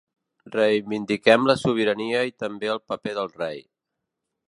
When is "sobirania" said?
1.65-2.25